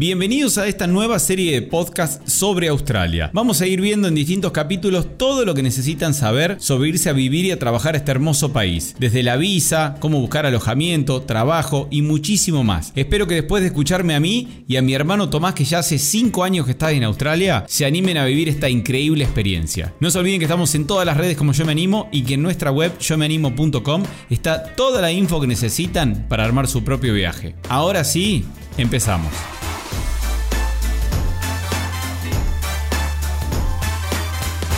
[0.00, 3.32] Bienvenidos a esta nueva serie de podcast sobre Australia.
[3.34, 7.12] Vamos a ir viendo en distintos capítulos todo lo que necesitan saber sobre irse a
[7.12, 8.94] vivir y a trabajar a este hermoso país.
[9.00, 12.92] Desde la visa, cómo buscar alojamiento, trabajo y muchísimo más.
[12.94, 15.98] Espero que después de escucharme a mí y a mi hermano Tomás, que ya hace
[15.98, 19.94] 5 años que está en Australia, se animen a vivir esta increíble experiencia.
[19.98, 22.34] No se olviden que estamos en todas las redes como Yo Me Animo y que
[22.34, 27.56] en nuestra web yomeanimo.com está toda la info que necesitan para armar su propio viaje.
[27.68, 28.44] Ahora sí,
[28.76, 29.32] empezamos.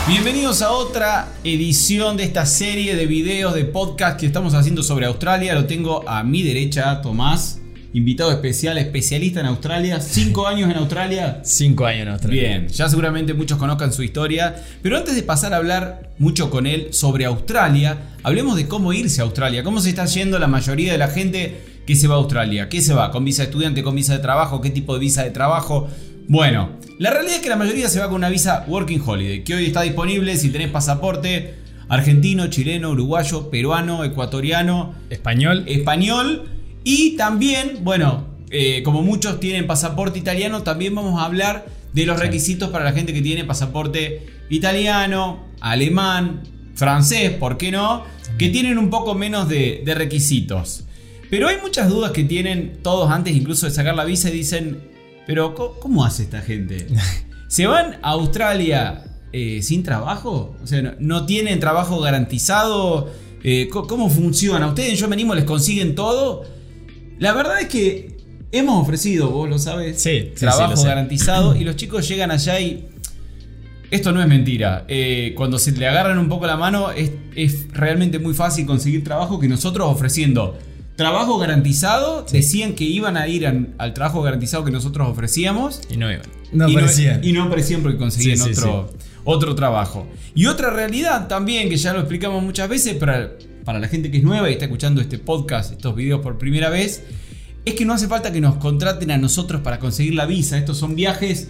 [0.07, 5.05] Bienvenidos a otra edición de esta serie de videos de podcast que estamos haciendo sobre
[5.05, 5.53] Australia.
[5.53, 7.61] Lo tengo a mi derecha, Tomás,
[7.93, 10.01] invitado especial, especialista en Australia.
[10.01, 11.39] ¿Cinco años en Australia?
[11.43, 12.41] Cinco años en Australia.
[12.41, 14.55] Bien, ya seguramente muchos conozcan su historia.
[14.81, 19.21] Pero antes de pasar a hablar mucho con él sobre Australia, hablemos de cómo irse
[19.21, 19.63] a Australia.
[19.63, 22.69] ¿Cómo se está yendo la mayoría de la gente que se va a Australia?
[22.69, 23.11] ¿Qué se va?
[23.11, 24.61] ¿Con visa de estudiante, con visa de trabajo?
[24.61, 25.87] ¿Qué tipo de visa de trabajo?
[26.31, 29.53] Bueno, la realidad es que la mayoría se va con una visa Working Holiday, que
[29.53, 31.55] hoy está disponible si tenés pasaporte
[31.89, 35.65] argentino, chileno, uruguayo, peruano, ecuatoriano, Español.
[35.67, 36.47] español
[36.85, 42.17] y también, bueno, eh, como muchos tienen pasaporte italiano, también vamos a hablar de los
[42.17, 46.43] requisitos para la gente que tiene pasaporte italiano, alemán,
[46.75, 48.05] francés, ¿por qué no?
[48.37, 50.85] Que tienen un poco menos de, de requisitos.
[51.29, 54.90] Pero hay muchas dudas que tienen todos antes incluso de sacar la visa y dicen,
[55.25, 56.87] pero ¿cómo, hace esta gente?
[57.47, 60.55] ¿Se van a Australia eh, sin trabajo?
[60.63, 63.11] O sea, no, tienen trabajo garantizado.
[63.43, 64.67] Eh, ¿Cómo funciona?
[64.67, 66.43] ¿Ustedes en Yo Me Animo les consiguen todo?
[67.19, 68.17] La verdad es que
[68.51, 72.31] hemos ofrecido, vos lo sabes, Sí, sí, trabajo sí, lo garantizado y los chicos llegan
[72.31, 72.87] allá y...
[73.89, 74.85] Esto no es mentira.
[74.87, 79.03] Eh, cuando se le agarran un poco la mano es, es realmente muy fácil conseguir
[79.03, 80.57] trabajo que nosotros ofreciendo
[80.95, 85.97] trabajo garantizado decían que iban a ir an- al trabajo garantizado que nosotros ofrecíamos Y
[85.97, 86.25] no iban.
[86.51, 87.21] No y aparecían.
[87.21, 90.07] No, y no aparecían porque conseguían Sí, sí, otro, otro trabajo.
[90.35, 93.31] Y otra realidad también, que ya lo explicamos muchas veces, para,
[93.63, 96.69] para la gente que es nueva y está escuchando este podcast, estos videos por primera
[96.69, 97.03] vez,
[97.63, 100.57] es que no hace falta que nos contraten a nosotros para conseguir la visa.
[100.57, 101.49] Estos son viajes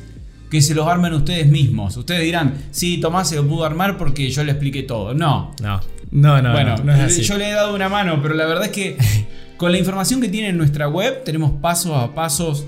[0.51, 1.95] que se los arman ustedes mismos.
[1.97, 5.13] Ustedes dirán, sí, Tomás se lo pudo armar porque yo le expliqué todo.
[5.13, 5.55] No.
[5.61, 5.79] No.
[6.11, 7.21] No, no, bueno, no, no es así.
[7.21, 8.97] yo le he dado una mano, pero la verdad es que
[9.61, 12.66] con la información que tiene en nuestra web tenemos pasos a pasos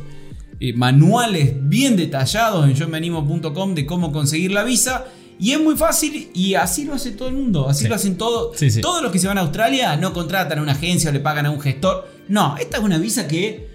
[0.59, 5.06] eh, manuales bien detallados en yomeanimo.com de cómo conseguir la visa.
[5.40, 7.68] Y es muy fácil y así lo hace todo el mundo.
[7.68, 7.90] Así Sí.
[7.90, 8.16] lo hacen.
[8.54, 8.81] Sí, sí.
[8.81, 11.48] Todos los que se van a Australia no contratan a una agencia o le pagan
[11.48, 12.08] a un gestor.
[12.28, 13.68] No, esta es una visa que,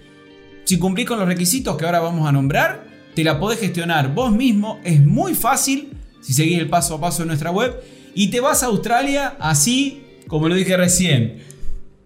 [0.63, 4.31] si cumplís con los requisitos que ahora vamos a nombrar, te la podés gestionar vos
[4.31, 4.79] mismo.
[4.85, 5.89] Es muy fácil
[6.21, 7.75] si seguís el paso a paso en nuestra web.
[8.15, 11.39] Y te vas a Australia así, como lo dije recién,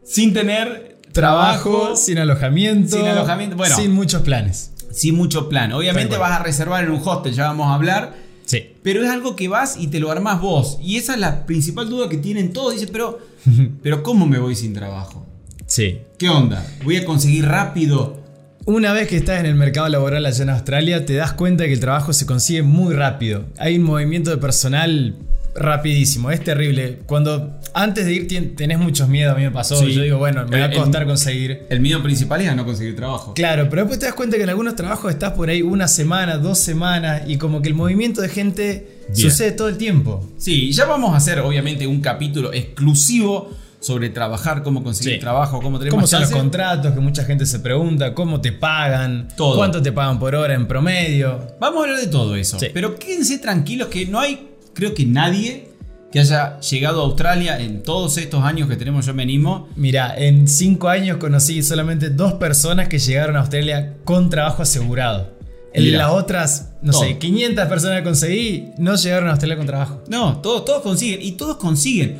[0.03, 2.97] sin tener trabajo, Trabajo, sin alojamiento.
[2.97, 3.75] Sin alojamiento, bueno.
[3.75, 4.71] Sin muchos planes.
[4.91, 5.71] sin mucho plan.
[5.71, 8.15] Obviamente vas a reservar en un hostel, ya vamos a hablar.
[8.45, 8.75] Sí.
[8.83, 10.77] Pero es algo que vas y te lo armás vos.
[10.81, 12.73] Y esa es la principal duda que tienen todos.
[12.73, 13.19] Dicen, pero,
[13.81, 15.25] pero ¿cómo me voy sin trabajo?
[15.65, 15.99] Sí.
[16.19, 16.65] ¿Qué onda?
[16.83, 18.21] ¿Voy a conseguir rápido?
[18.65, 21.73] Una vez que estás en el mercado laboral allá en Australia, te das cuenta que
[21.73, 23.45] el trabajo se consigue muy rápido.
[23.57, 25.15] Hay un movimiento de personal
[25.55, 26.31] rapidísimo.
[26.31, 26.99] Es terrible.
[27.05, 29.75] Cuando antes de ir tenés muchos miedos, a mí me pasó.
[29.77, 29.93] Sí.
[29.93, 31.63] Yo digo, bueno, me va a costar el- conseguir.
[31.69, 33.33] El miedo principal es no conseguir trabajo.
[33.33, 36.37] Claro, pero después te das cuenta que en algunos trabajos estás por ahí una semana,
[36.37, 39.29] dos semanas y como que el movimiento de gente Bien.
[39.31, 40.29] sucede todo el tiempo.
[40.37, 45.19] Sí, ya vamos a hacer obviamente un capítulo exclusivo sobre trabajar, cómo conseguir Sí.
[45.19, 46.93] trabajo, cómo tener ¿Cómo son los contratos?
[46.93, 48.13] Que mucha gente se pregunta.
[48.13, 49.27] ¿Cómo te pagan?
[49.35, 49.57] Todo.
[49.57, 51.55] ¿Cuánto te pagan por hora en promedio?
[51.59, 52.57] Vamos a hablar de todo eso.
[52.59, 52.67] Sí.
[52.73, 55.69] Pero quédense tranquilos que no hay, creo que nadie
[56.11, 59.67] que haya llegado a Australia en todos estos años que tenemos Yo Me Animo.
[59.75, 65.33] Mira, en cinco años conocí solamente dos personas que llegaron a Australia con trabajo asegurado.
[65.73, 67.01] En las otras, no Todo.
[67.01, 70.03] sé, 500 personas que conseguí no llegaron a Australia con trabajo.
[70.07, 72.19] No, todos, todos consiguen y todos consiguen.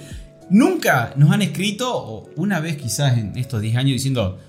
[0.50, 4.40] Nunca nos han escrito, o una vez quizás en estos 10 años, diciendo,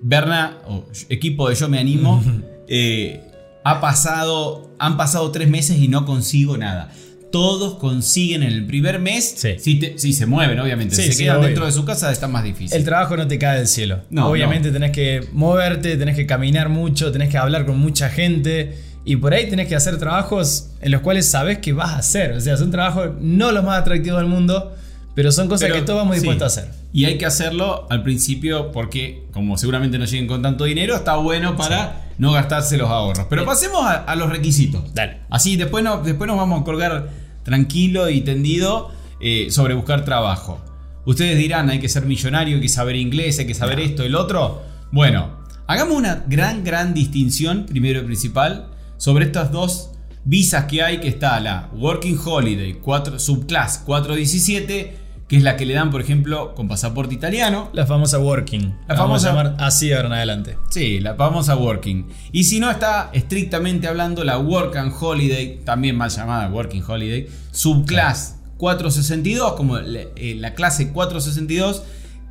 [0.00, 2.22] Berna, o equipo de Yo Me Animo,
[2.68, 3.20] eh,
[3.64, 6.90] ha pasado, han pasado tres meses y no consigo nada.
[7.34, 9.54] Todos consiguen en el primer mes, Sí.
[9.58, 10.94] si, te- si se mueven, obviamente.
[10.94, 11.46] Sí, si se sí, quedan obvio.
[11.48, 12.76] dentro de su casa, está más difícil.
[12.78, 14.02] El trabajo no te cae del cielo.
[14.10, 18.78] No, Obviamente tenés que moverte, tenés que caminar mucho, tenés que hablar con mucha gente.
[19.04, 22.32] Y por ahí tenés que hacer trabajos en los cuales sabes que vas a hacer.
[22.34, 24.72] O sea, son trabajos no los más atractivos del mundo,
[25.16, 26.72] pero son cosas Pero, que todos vamos dispuestos a hacer.
[26.92, 31.16] Y hay que hacerlo al principio porque, como seguramente no lleguen con tanto dinero, está
[31.16, 33.26] bueno para no gastarse los ahorros.
[33.28, 34.94] Pero pasemos a, a los requisitos.
[34.94, 35.18] Dale.
[35.30, 40.60] Así después, no- después nos vamos a colgar tranquilo y tendido eh, sobre buscar trabajo.
[41.06, 44.16] Ustedes dirán, hay que ser millonario, hay que saber inglés, hay que saber esto, el
[44.16, 44.62] otro.
[44.90, 48.68] Bueno, Hagamos una gran, gran distinción, primero y principal,
[48.98, 49.92] sobre estas dos
[50.26, 54.94] visas que hay, que está la Working Holiday 4, Subclass 417,
[55.28, 57.70] que es la que le dan, por ejemplo, con pasaporte italiano.
[57.72, 58.62] La famosa Working.
[58.88, 60.56] La La vamos famosa- a llamar así ahora en adelante.
[60.70, 62.06] Sí, la famosa Working.
[62.32, 67.26] Y si no está estrictamente hablando la Work and Holiday, también mal llamada Working Holiday,
[67.52, 71.82] Subclass 462, como la, eh, la clase 462,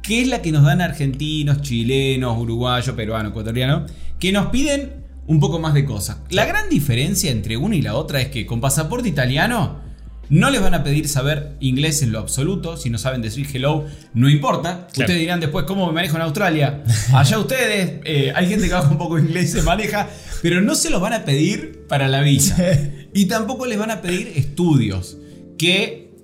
[0.03, 5.39] que es la que nos dan argentinos, chilenos, uruguayos, peruanos, ecuatorianos, que nos piden un
[5.39, 6.17] poco más de cosas.
[6.29, 9.79] La gran diferencia entre una y la otra es que con pasaporte italiano
[10.33, 12.75] no les van a pedir saber inglés en lo absoluto.
[12.75, 13.85] Si no saben decir hello,
[14.15, 14.87] no importa.
[14.91, 15.05] Claro.
[15.05, 16.83] Ustedes dirán después cómo me manejo en Australia.
[17.13, 20.09] Allá ustedes, eh, hay gente que habla un poco inglés y se maneja,
[20.41, 22.57] pero no se los van a pedir para la visa.
[23.15, 25.19] Y tampoco les van a pedir estudios,
[25.55, 26.15] que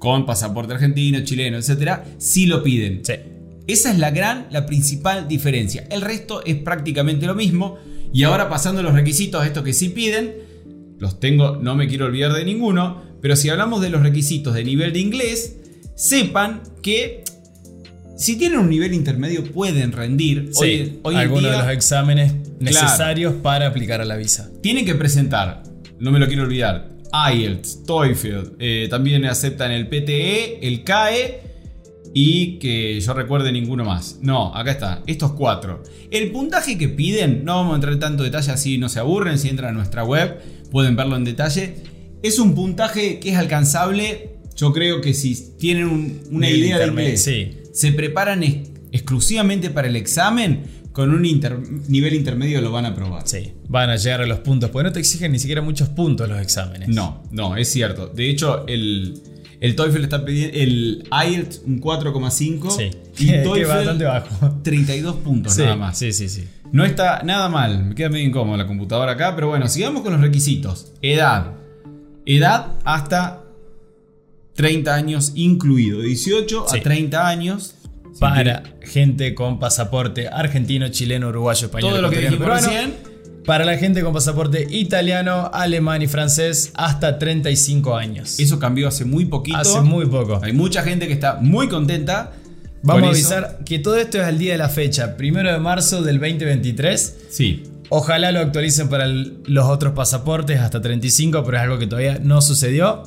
[0.00, 3.04] con pasaporte argentino, chileno, etcétera, sí lo piden.
[3.04, 3.12] Sí.
[3.68, 5.86] Esa es la gran, la principal diferencia.
[5.88, 7.78] El resto es prácticamente lo mismo.
[8.12, 10.34] Y ahora pasando los requisitos, estos que sí piden,
[10.98, 14.62] los tengo, no me quiero olvidar de ninguno, pero si hablamos de los requisitos de
[14.62, 15.56] nivel de inglés,
[15.96, 17.24] sepan que
[18.16, 20.50] si tienen un nivel intermedio pueden rendir.
[20.52, 24.48] Sí, Hoy, hoy algunos de los exámenes necesarios para aplicar a la visa.
[24.62, 25.64] tienen que presentar,
[25.98, 26.90] no me lo quiero olvidar,
[27.32, 31.40] IELTS, TOEFL, eh, también aceptan el PTE, el CAE
[32.14, 34.20] y que yo recuerde ninguno más.
[34.22, 35.82] No, acá está, estos cuatro.
[36.12, 39.36] El puntaje que piden, no vamos a entrar en tanto detalle así no se aburren,
[39.40, 40.40] si entran a nuestra web
[40.70, 41.95] pueden verlo en detalle.
[42.22, 46.86] Es un puntaje que es alcanzable, yo creo que si tienen un- una idea de
[46.86, 47.58] inglés, sí.
[47.72, 51.58] se preparan ex- exclusivamente para el examen, con un inter-
[51.88, 53.28] nivel intermedio lo van a probar.
[53.28, 56.26] Sí, van a llegar a los puntos, porque no te exigen ni siquiera muchos puntos
[56.28, 56.88] los exámenes.
[56.88, 58.06] No, no, es cierto.
[58.08, 59.20] De hecho, el,
[59.60, 60.56] el TOEFL está pidiendo.
[60.56, 62.70] El IELTS un 4,5.
[62.74, 64.60] Sí, Y que TOEFL bastante bajo.
[64.62, 65.98] 32 puntos Sí, nada más.
[65.98, 66.44] sí, sí, sí.
[66.72, 67.84] No está nada mal.
[67.84, 69.34] Me queda medio incómodo la computadora acá.
[69.34, 70.92] Pero bueno, sigamos con los requisitos.
[71.02, 71.52] Edad.
[72.26, 73.42] Edad hasta
[74.54, 76.00] 30 años incluido.
[76.00, 76.78] 18 Sí.
[76.78, 77.74] a 30 años.
[78.18, 82.90] Para gente con pasaporte argentino, chileno, uruguayo, español, Todo lo que ecuatoriano, dijimos peruano.
[82.96, 83.16] recién.
[83.44, 88.40] Para la gente con pasaporte italiano, alemán y francés, hasta 35 años.
[88.40, 89.58] Eso cambió hace muy poquito.
[89.58, 90.40] Hace muy poco.
[90.42, 92.32] Hay mucha gente que está muy contenta.
[92.82, 93.34] Vamos a eso.
[93.34, 97.16] avisar que todo esto es al día de la fecha, primero de marzo del 2023.
[97.28, 97.64] Sí.
[97.88, 102.18] Ojalá lo actualicen para el- los otros pasaportes hasta 35, pero es algo que todavía
[102.22, 103.02] no sucedió.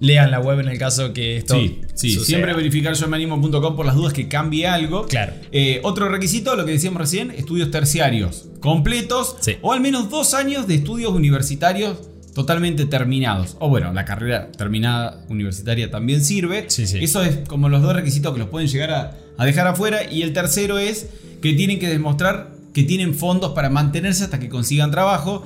[0.00, 2.26] Lean la web en el caso que esto Sí, sí, suceda.
[2.26, 5.06] siempre verificar yomeanimo.com por las dudas que cambie algo.
[5.06, 5.32] Claro.
[5.52, 9.56] Eh, otro requisito, lo que decíamos recién, estudios terciarios completos Sí.
[9.62, 11.96] o al menos dos años de estudios universitarios
[12.34, 13.56] totalmente terminados.
[13.60, 16.64] O bueno, la carrera terminada universitaria también sirve.
[16.68, 16.98] Sí, sí.
[17.02, 20.10] Eso es como los dos requisitos que los pueden llegar a, a dejar afuera.
[20.10, 21.08] Y el tercero es
[21.40, 25.42] que tienen que demostrar que tienen fondos para mantenerse hasta que consigan trabajo.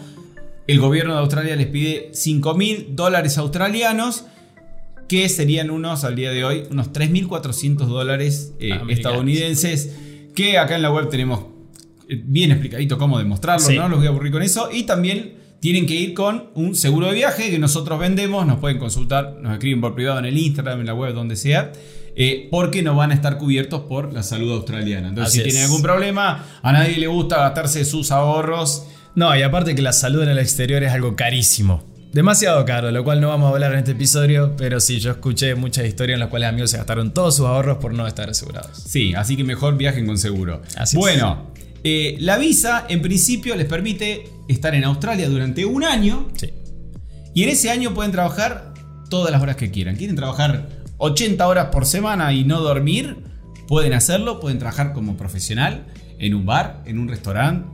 [0.66, 4.25] El gobierno de Australia les pide 5 mil dólares australianos
[5.08, 9.94] que serían unos, al día de hoy, unos 3.400 dólares eh, estadounidenses,
[10.34, 11.46] que acá en la web tenemos
[12.08, 13.76] eh, bien explicadito cómo demostrarlo, Sí.
[13.76, 17.08] no los voy a aburrir con eso, y también tienen que ir con un seguro
[17.08, 20.81] de viaje que nosotros vendemos, nos pueden consultar, nos escriben por privado en el Instagram,
[20.81, 21.72] en la web, donde sea,
[22.16, 25.08] eh, porque no van a estar cubiertos por la salud australiana.
[25.08, 25.69] Entonces, Así si tienen es.
[25.69, 28.84] algún problema, a nadie le gusta gastarse sus ahorros.
[29.14, 31.82] No, y aparte que la salud en el exterior es algo carísimo.
[32.12, 35.54] Demasiado caro, lo cual no vamos a hablar en este episodio, pero sí, yo escuché
[35.54, 38.78] muchas historias en las cuales amigos se gastaron todos sus ahorros por no estar asegurados.
[38.87, 40.62] Sí, así que mejor viajen con seguro.
[40.76, 41.00] Así es.
[41.85, 46.50] Eh, la visa en principio les permite estar en Australia durante un año Sí.
[47.35, 48.75] y en ese año pueden trabajar
[49.11, 49.97] todas las horas que quieran.
[49.97, 50.68] ¿Quieren trabajar
[50.99, 53.16] 80 horas por semana y no dormir?
[53.66, 55.87] Pueden hacerlo, pueden trabajar como profesional
[56.18, 57.68] en un bar, en un restaurante,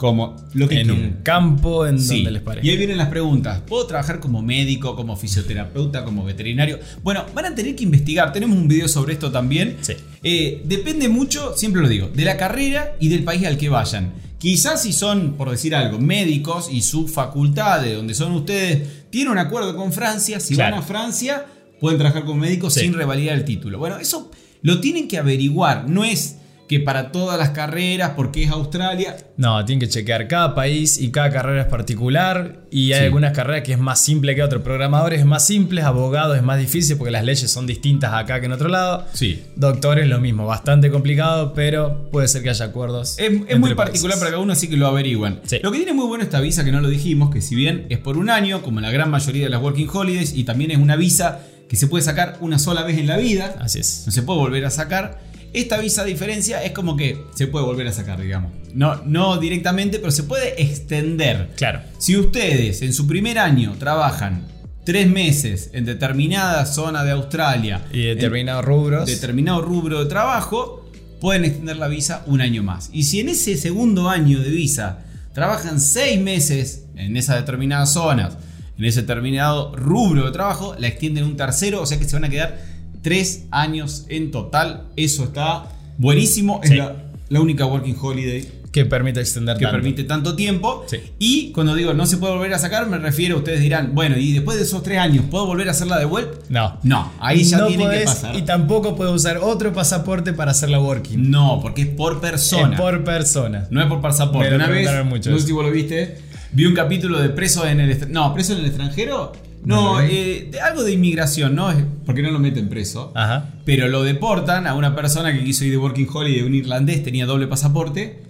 [0.00, 1.04] como lo que En quieran.
[1.04, 2.14] un campo en Sí.
[2.16, 2.66] donde les parezca.
[2.66, 3.60] Y ahí vienen las preguntas.
[3.66, 6.78] ¿Puedo trabajar como médico, como fisioterapeuta, como veterinario?
[7.02, 8.32] Bueno, van a tener que investigar.
[8.32, 9.76] Tenemos un video sobre esto también.
[9.82, 9.92] Sí.
[10.22, 14.14] Eh, depende mucho, siempre lo digo, de la carrera y del país al que vayan.
[14.38, 19.32] Quizás si son, por decir algo, médicos y su facultad de donde son ustedes, tienen
[19.32, 20.76] un acuerdo con Francia, si Claro.
[20.76, 21.44] van a Francia,
[21.78, 22.80] pueden trabajar como médicos Sí.
[22.80, 23.78] sin revalidar el título.
[23.78, 24.30] Bueno, eso
[24.62, 25.90] lo tienen que averiguar.
[25.90, 26.36] No es
[26.70, 31.10] que para todas las carreras, porque es Australia, No, tienen que chequear cada país y
[31.10, 32.60] cada carrera es particular.
[32.70, 33.04] Y hay Sí.
[33.06, 34.62] algunas carreras que es más simple que otras.
[34.62, 38.46] Programadores es más simples, abogados es más difícil porque las leyes son distintas acá que
[38.46, 39.04] en otro lado.
[39.14, 43.18] sí, Doctores lo mismo, bastante complicado, pero puede ser que haya acuerdos.
[43.18, 43.74] Es, es muy países.
[43.76, 45.40] particular para cada uno, así que lo averiguan.
[45.46, 45.58] Sí.
[45.64, 47.98] Lo que tiene muy bueno esta visa, que no lo dijimos, que si bien es
[47.98, 50.94] por un año, como la gran mayoría de las Working Holidays, y también es una
[50.94, 54.04] visa que se puede sacar una sola vez en la vida, Así es.
[54.06, 55.18] no se puede volver a sacar,
[55.52, 58.52] Esta visa a diferencia es como que se puede volver a sacar, digamos.
[58.74, 61.50] No, no directamente, pero se puede extender.
[61.56, 61.80] Claro.
[61.98, 64.46] Si ustedes en su primer año trabajan
[64.84, 69.06] tres meses en determinada zona de Australia Y determinados rubros.
[69.06, 70.88] determinado rubro de trabajo,
[71.20, 72.88] pueden extender la visa un año más.
[72.92, 75.00] Y si en ese segundo año de visa
[75.32, 78.36] trabajan seis meses en esas determinadas zonas,
[78.78, 82.24] en ese determinado rubro de trabajo, la extienden un tercero, o sea que se van
[82.24, 82.69] a quedar
[83.02, 84.84] tres años en total.
[84.96, 85.64] Eso está
[85.98, 86.60] buenísimo.
[86.62, 86.76] Es Sí.
[86.76, 86.96] la,
[87.28, 89.78] la única working holiday que permite extender que tanto.
[89.78, 90.84] permite tanto tiempo.
[90.88, 90.98] Sí.
[91.18, 94.32] Y cuando digo no se puede volver a sacar, me refiero, ustedes dirán, bueno, y
[94.32, 96.38] después de esos tres años, ¿puedo volver a hacerla de vuelta?
[96.50, 96.78] No.
[96.84, 98.36] No, ahí ya no tiene que pasar.
[98.36, 101.30] Y tampoco puedes usar otro pasaporte para hacer la working.
[101.32, 102.74] No, porque es por persona.
[102.76, 103.66] Es por persona.
[103.70, 104.50] No es por pasaporte.
[104.50, 105.38] Me Una vez, no sé eso.
[105.46, 106.18] si vos lo viste,
[106.52, 108.12] vi un capítulo de presos en el.
[108.12, 109.32] No, presos en el extranjero.
[109.64, 111.72] No No, eh, de algo de inmigración, ¿no?
[112.06, 113.12] Porque no lo meten preso.
[113.14, 113.50] Ajá.
[113.64, 117.26] Pero lo deportan a una persona que quiso ir de Working Holiday, un irlandés, tenía
[117.26, 118.22] doble pasaporte.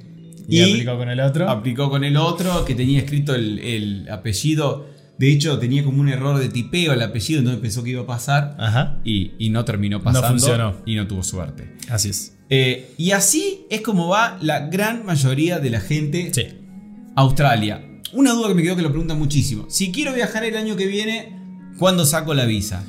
[0.49, 1.49] Y, aplicó con el otro.
[1.49, 4.89] aplicó con el otro que tenía escrito el, el apellido.
[5.19, 8.07] De hecho, tenía como un error de tipeo el apellido, entonces pensó que iba a
[8.07, 8.57] pasar.
[8.59, 8.99] Ajá.
[9.05, 10.29] Y, y no terminó pasando.
[10.29, 10.77] funcionó.
[10.87, 11.77] Y no tuvo suerte.
[11.91, 12.37] Así es.
[12.49, 16.47] Eh, y así es como va la gran mayoría de la gente Sí.
[17.15, 17.83] a Australia.
[18.12, 19.67] Una duda que me quedó que lo preguntan muchísimo.
[19.69, 21.38] Si quiero viajar el año que viene,
[21.79, 22.85] ¿cuándo saco la visa?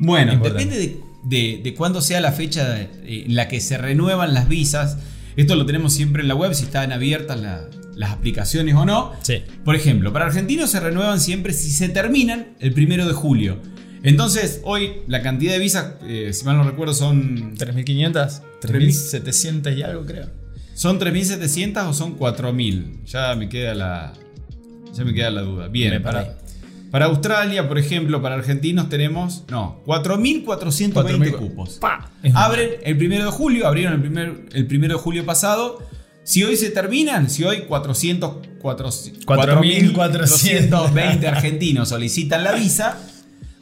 [0.00, 0.64] Bueno, Importante.
[0.64, 4.48] depende de, de- de cuándo sea la fecha eh, en la que se renuevan las
[4.48, 4.98] visas.
[5.36, 9.12] Esto lo tenemos siempre en la web, si están abiertas la- las aplicaciones o no.
[9.22, 9.42] Sí.
[9.64, 13.60] Por ejemplo, para argentinos se renuevan siempre si se terminan el primero de julio.
[14.04, 18.42] Entonces, hoy la cantidad de visas, eh, si mal no recuerdo, son, 3.500.
[18.62, 20.30] 3.700 y algo, creo.
[20.74, 23.04] son 3.700 o son 4.000.
[23.06, 24.12] Ya me queda la,
[24.92, 25.68] ya me queda la duda.
[25.68, 26.38] Bien, para,
[26.90, 31.80] para Australia, por ejemplo, para argentinos tenemos, no, 4.420 4.000 cupos.
[32.34, 35.78] Abren el primero de julio, abrieron el, primer, el primero de julio pasado.
[36.24, 42.98] Si hoy se terminan, si hoy 400, 400 4.420 4.420 argentinos solicitan la visa,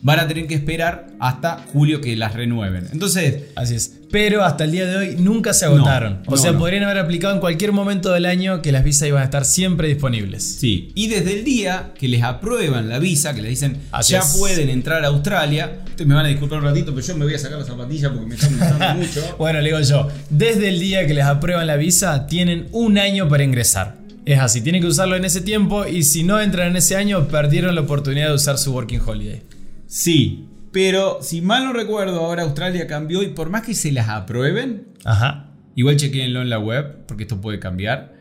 [0.03, 2.89] van a tener que esperar hasta julio que las renueven.
[2.93, 3.96] Entonces, Así es.
[4.11, 6.15] Pero hasta el día de hoy nunca se agotaron.
[6.15, 6.59] No, o no, sea, no.
[6.59, 9.89] podrían haber aplicado en cualquier momento del año que las visas iban a estar siempre
[9.89, 10.43] disponibles.
[10.45, 10.91] sí.
[10.95, 14.37] Y desde el día que les aprueban la visa, que les dicen Así ya es.
[14.39, 17.35] pueden entrar a Australia, ustedes me van a disculpar un ratito, pero yo me voy
[17.35, 19.35] a sacar la zapatilla porque me están gustando mucho.
[19.39, 23.29] Bueno, le digo yo, desde el día que les aprueban la visa, tienen un año
[23.29, 23.97] para ingresar.
[24.25, 27.29] Es así, tienen que usarlo en ese tiempo y si no entran en ese año,
[27.29, 29.43] perdieron la oportunidad de usar su Working Holiday.
[29.87, 30.45] Sí.
[30.77, 34.89] Pero si mal no recuerdo, ahora Australia cambió y por más que se las aprueben,
[35.07, 35.55] Ajá.
[35.75, 38.13] Igual chequenlo en la web, porque esto puede cambiar.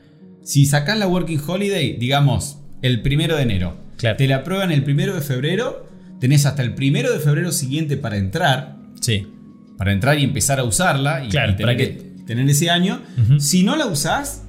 [0.42, 4.16] Si sacás la Working Holiday, digamos, el primero de enero, Claro.
[4.16, 5.86] te la aprueban el primero de febrero,
[6.22, 9.28] tenés hasta el primero de febrero siguiente para entrar, Sí.
[9.78, 11.88] para entrar y empezar a usarla y, Claro, y tener, para que,
[12.26, 13.02] tener ese año.
[13.38, 14.44] Si no la usás,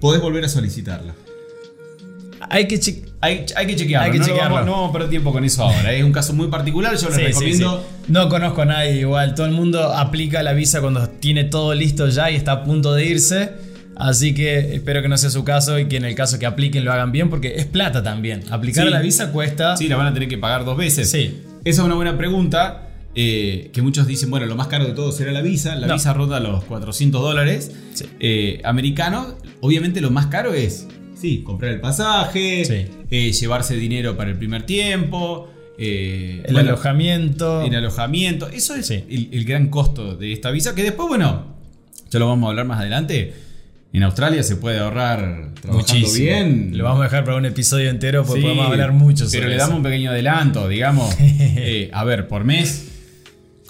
[0.00, 1.14] podés volver a solicitarla.
[2.50, 4.06] Hay que che- Hay, hay que chequearlo.
[4.06, 4.54] Hay que no, chequearlo.
[4.56, 5.92] Vamos, no vamos a perder tiempo con eso ahora.
[5.92, 6.96] Es un caso muy particular.
[6.96, 7.84] Yo les Sí, recomiendo.
[8.06, 8.12] sí.
[8.12, 9.34] No conozco a nadie igual.
[9.34, 12.92] Todo el mundo aplica la visa cuando tiene todo listo ya y está a punto
[12.94, 13.50] de irse.
[13.94, 16.84] Así que espero que no sea su caso y que en el caso que apliquen
[16.84, 18.42] lo hagan bien porque es plata también.
[18.50, 19.76] Aplicar la visa cuesta...
[19.76, 21.10] Sí, la van a tener que pagar dos veces.
[21.10, 21.42] Sí.
[21.64, 22.88] Esa es una buena pregunta.
[23.14, 25.76] eh, que muchos dicen, bueno, lo más caro de todo será la visa.
[25.76, 25.92] La No.
[25.94, 28.06] visa ronda los 400 dólares Sí.
[28.20, 29.34] eh, americanos.
[29.60, 30.88] Obviamente lo más caro es,
[31.22, 32.86] sí, comprar el pasaje, Sí.
[33.10, 35.48] eh, llevarse dinero para el primer tiempo,
[35.78, 37.62] eh, El bueno, alojamiento.
[37.62, 38.48] el alojamiento.
[38.48, 39.04] Eso es Sí.
[39.08, 40.74] el, el gran costo de esta visa.
[40.74, 41.46] Que después, bueno,
[42.10, 43.32] ya lo vamos a hablar más adelante.
[43.94, 46.24] En Australia se puede ahorrar trabajando Muchísimo.
[46.26, 46.70] bien.
[46.78, 49.48] Lo vamos a dejar para un episodio entero porque Sí, podemos hablar mucho sobre Pero
[49.50, 49.64] le eso.
[49.64, 51.14] damos un pequeño adelanto, digamos.
[51.20, 52.88] Eh, a ver, por mes,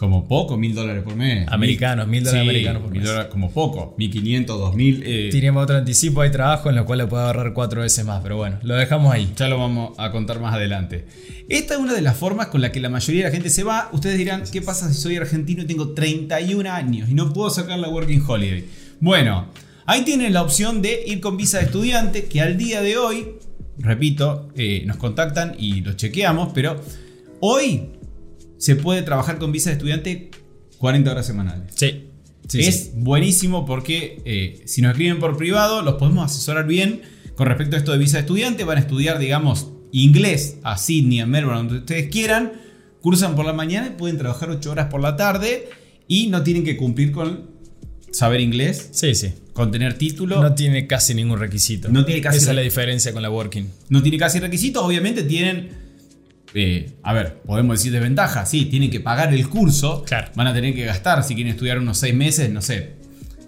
[0.03, 1.47] como poco, mil dólares por mes.
[1.49, 3.05] Americanos, mil dólares Sí, americanos por mes.
[3.05, 3.95] dólares como poco.
[3.97, 5.03] Mil quinientos, dos mil.
[5.07, 8.21] eh, Tiremos otro anticipo, hay trabajo en lo cual le puede ahorrar cuatro veces más,
[8.23, 9.33] pero bueno, lo dejamos ahí.
[9.37, 11.07] ya lo vamos a contar más adelante.
[11.49, 13.63] Esta es una de las formas con la que la mayoría de la gente se
[13.65, 13.89] va.
[13.93, 17.79] Ustedes dirán, ¿qué pasa si soy argentino y tengo 31 años y no puedo sacar
[17.79, 18.65] la Working Holiday?
[19.01, 19.47] Bueno,
[19.87, 23.29] ahí tienen la opción de ir con visa de estudiante, que al día de hoy,
[23.79, 26.81] repito, eh, nos contactan y los chequeamos, pero
[27.41, 27.83] hoy
[28.62, 30.31] se puede trabajar con visa de estudiante
[30.78, 31.73] 40 horas semanales.
[31.75, 32.04] Sí.
[32.47, 32.90] sí, es sí.
[32.95, 37.02] buenísimo porque eh, si nos escriben por privado, los podemos asesorar bien
[37.35, 38.62] con respecto a esto de visa de estudiante.
[38.62, 42.52] Van a estudiar, digamos, inglés a Sydney, a Melbourne, donde ustedes quieran.
[43.00, 45.69] Cursan por la mañana y pueden trabajar 8 horas por la tarde
[46.07, 47.50] y no tienen que cumplir con
[48.12, 49.33] saber inglés, Sí, sí.
[49.54, 50.40] con tener título.
[50.40, 51.88] No tiene casi ningún requisito.
[51.88, 53.66] No tiene casi Esa es la diferencia con la working.
[53.88, 55.82] no tiene casi requisitos, obviamente tienen
[56.55, 60.29] eh, a ver, podemos decir desventaja, sí, tienen que pagar el curso, Claro.
[60.35, 62.95] van a tener que gastar, si quieren estudiar unos seis meses, no sé,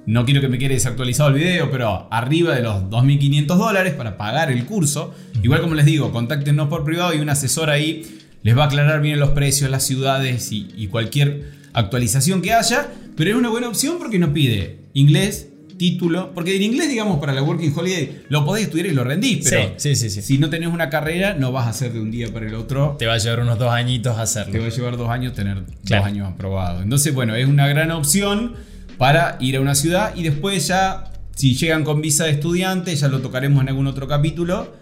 [0.07, 4.19] no quiero que me quede desactualizado el video, pero arriba de los 2.500 dólares para
[4.19, 5.15] pagar el curso.
[5.43, 9.01] Igual como les digo, contáctenos por privado y un asesor ahí les va a aclarar
[9.01, 12.89] bien los precios, las ciudades y, y cualquier actualización que haya.
[13.17, 17.33] Pero es una buena opción porque no pide inglés, título, porque en inglés, digamos, para
[17.33, 20.23] la Working Holiday lo podés estudiar y lo rendís, pero Sí, sí, sí, sí.
[20.23, 22.97] si no tenés una carrera no vas a hacer de un día para el otro.
[22.99, 24.61] Te va a llevar unos dos añitos a Te hacerlo.
[24.61, 26.02] va a llevar dos años tener Claro.
[26.04, 26.83] dos años aprobado.
[26.83, 28.54] Entonces, bueno, es una gran opción
[28.99, 33.09] para ir a una ciudad y después ya, si llegan con visa de estudiante, ya
[33.09, 34.73] lo tocaremos en algún otro capítulo.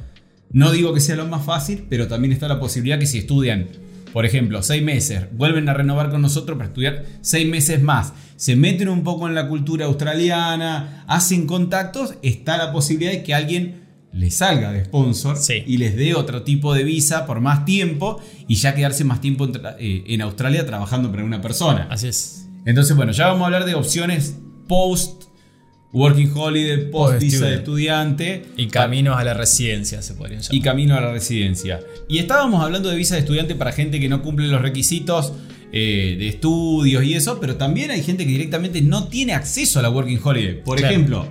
[0.52, 3.68] No digo que sea lo más fácil, pero también está la posibilidad que si estudian,
[4.12, 8.56] por ejemplo, seis meses, vuelven a renovar con nosotros para estudiar seis meses más, se
[8.56, 13.82] meten un poco en la cultura australiana, hacen contactos, está la posibilidad de que alguien
[14.12, 15.62] les salga de sponsor Sí.
[15.66, 19.46] y les dé otro tipo de visa por más tiempo y ya quedarse más tiempo
[19.46, 21.88] en, eh, en Australia trabajando para una persona.
[21.90, 22.46] Así es.
[22.66, 24.36] Entonces, bueno, ya vamos a hablar de opciones
[24.68, 25.24] post
[25.92, 30.54] working holiday, post visa de estudiante Y caminos a la residencia se podrían llamar.
[30.54, 31.80] y camino a la residencia.
[32.08, 35.32] Y estábamos hablando de visa de estudiante para gente que no cumple los requisitos
[35.72, 39.82] eh, de estudios y eso, pero también hay gente que directamente no tiene acceso a
[39.82, 40.62] la Working Holiday.
[40.62, 40.92] Por Claro.
[40.94, 41.28] ejemplo,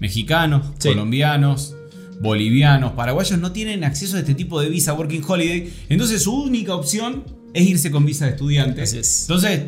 [0.00, 0.88] mexicanos, Sí.
[0.88, 1.74] colombianos,
[2.20, 5.70] bolivianos, paraguayos no tienen acceso a este tipo de visa Working Holiday.
[5.88, 7.24] Entonces su única opción
[7.54, 8.82] es irse con visa de estudiante.
[8.82, 9.22] Así es.
[9.22, 9.60] Entonces,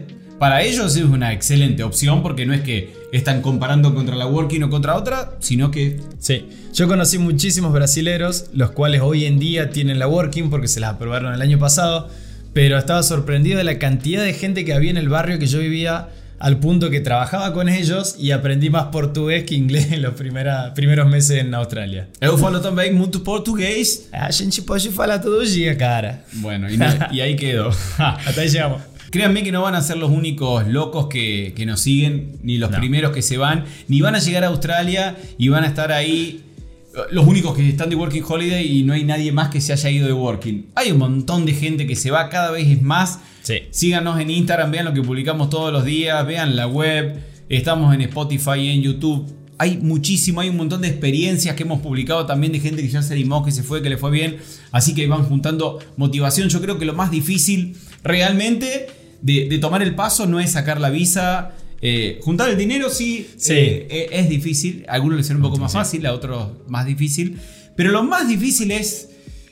[0.42, 4.64] para ellos es una excelente opción porque no es que están comparando contra la Working
[4.64, 9.70] o contra otra, sino que Sí, yo conocí muchísimos brasileros, los cuales hoy en día
[9.70, 12.08] tienen la Working porque se las aprobaron el año pasado,
[12.52, 15.60] pero estaba sorprendido de la cantidad de gente que había en el barrio que yo
[15.60, 16.08] vivía
[16.40, 20.74] al punto que trabajaba con ellos y aprendí más portugués que inglés en los primera-
[20.74, 22.08] primeros meses en Australia.
[22.20, 24.08] eu falo também muito português.
[24.12, 26.24] A gente pode falar todo día, cara.
[26.42, 27.68] Bueno, y, no- y ahí quedó.
[28.26, 28.80] Hasta ahí llegamos.
[29.12, 32.70] Créanme que no van a ser los únicos locos que, que nos siguen, ni los
[32.70, 32.78] No.
[32.78, 36.40] primeros que se van, ni van a llegar a Australia y van a estar ahí
[36.94, 39.72] eh, los únicos que están de Working Holiday y no hay nadie más que se
[39.74, 40.70] haya ido de Working.
[40.74, 43.20] Hay un montón de gente que se va, cada vez es más.
[43.42, 43.56] Sí.
[43.70, 48.00] Síganos en Instagram, vean lo que publicamos todos los días, vean la web, estamos en
[48.00, 49.30] Spotify y en YouTube.
[49.58, 53.02] Hay muchísimo, hay un montón de experiencias que hemos publicado también de gente que ya
[53.02, 54.38] se animó, que se fue, que le fue bien.
[54.72, 56.48] Así que van juntando motivación.
[56.48, 58.86] Yo creo que lo más difícil realmente
[59.22, 61.52] de, de tomar el paso no es sacar la visa.
[61.80, 63.54] Eh, juntar el dinero sí, Sí.
[63.54, 64.84] eh, eh, es difícil.
[64.88, 67.38] A algunos les será un poco más fácil, a otros más difícil.
[67.76, 69.08] Pero lo más difícil es,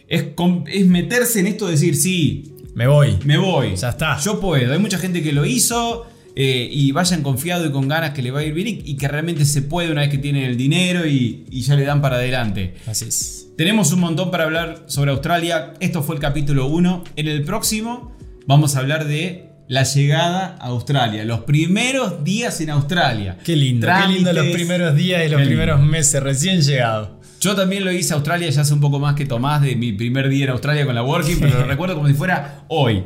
[0.09, 0.27] es,
[0.69, 3.17] es meterse en esto de decir, sí, Me voy.
[3.25, 3.75] me voy.
[3.77, 4.19] Ya está.
[4.21, 4.73] Yo puedo.
[4.73, 6.07] Hay mucha gente que lo hizo
[6.37, 8.97] eh, y vayan confiado y con ganas que le va a ir bien y, y
[8.97, 12.01] que realmente se puede una vez que tienen el dinero y, y ya le dan
[12.01, 12.75] para adelante.
[12.87, 13.49] Así es.
[13.57, 15.75] Tenemos un montón para hablar sobre Australia.
[15.81, 17.05] Esto fue el capítulo 1.
[17.17, 21.25] En el próximo vamos a hablar de la llegada a Australia.
[21.25, 23.39] Los primeros días en Australia.
[23.45, 25.93] Qué lindo, qué lindo los primeros días y los primeros lindo.
[25.93, 27.11] meses recién llegados.
[27.41, 29.93] Yo también lo hice a Australia ya hace un poco más que Tomás de mi
[29.93, 33.05] primer día en Australia con la Working, pero lo recuerdo como si fuera hoy.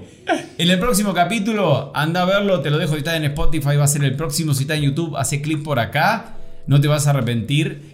[0.56, 3.84] En el próximo capítulo, anda a verlo, te lo dejo si está en Spotify, va
[3.84, 7.06] a ser el próximo, si está en YouTube, hace clic por acá, no te vas
[7.06, 7.93] a arrepentir.